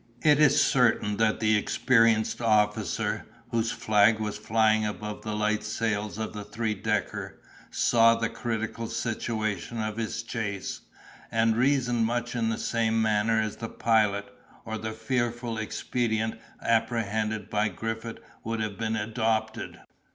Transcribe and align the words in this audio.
It 0.23 0.39
is 0.39 0.59
certain 0.59 1.17
that 1.17 1.39
the 1.39 1.55
experienced 1.55 2.41
officer, 2.41 3.27
whose 3.51 3.71
flag 3.71 4.19
was 4.19 4.35
flying 4.35 4.83
above 4.83 5.21
the 5.21 5.35
light 5.35 5.63
sails 5.63 6.17
of 6.17 6.33
the 6.33 6.43
three 6.43 6.73
decker, 6.73 7.39
saw 7.69 8.15
the 8.15 8.27
critical 8.27 8.87
situation 8.87 9.79
of 9.79 9.97
his 9.97 10.23
chase, 10.23 10.81
and 11.29 11.55
reasoned 11.55 12.03
much 12.03 12.35
in 12.35 12.49
the 12.49 12.57
same 12.57 12.99
manner 12.99 13.39
as 13.39 13.57
the 13.57 13.69
Pilot, 13.69 14.33
or 14.65 14.79
the 14.79 14.91
fearful 14.93 15.59
expedient 15.59 16.39
apprehended 16.63 17.47
by 17.51 17.67
Griffith 17.69 18.17
would 18.43 18.59
have 18.59 18.79
been 18.79 18.95
adopted. 18.95 19.81